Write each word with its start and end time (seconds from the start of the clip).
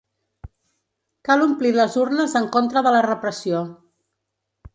Cal 1.29 1.45
omplir 1.47 1.73
les 1.75 1.99
urnes 2.05 2.33
en 2.41 2.49
contra 2.57 2.85
de 2.89 2.95
la 2.97 3.03
repressió. 3.09 3.61